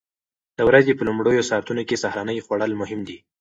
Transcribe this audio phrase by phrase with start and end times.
[0.57, 3.17] د ورځې په لومړیو ساعتونو کې سهارنۍ خوړل مهم دي.